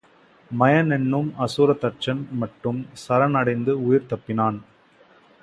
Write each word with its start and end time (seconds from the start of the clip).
மயன் 0.51 0.89
என்னும் 0.95 1.29
அசுரத்தச்சன் 1.39 2.23
மட்டும் 2.31 2.79
சரண் 3.03 3.37
அடைந்து 3.41 3.75
உயிர் 3.83 4.09
தப்பினான். 4.09 4.59